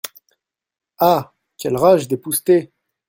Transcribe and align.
Ah! 0.97 1.35
quelle 1.59 1.77
rage 1.77 2.07
d’épousseter! 2.07 2.71